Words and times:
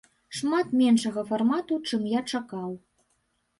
Шмат 0.37 0.73
меншага 0.79 1.25
фармату, 1.33 1.79
чым 1.91 2.01
я 2.17 2.25
чакаў. 2.35 2.69